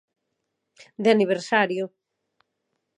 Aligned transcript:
De 1.03 1.09
aniversario. 1.15 1.83